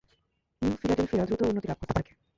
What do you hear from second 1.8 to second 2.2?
করতে থাকে।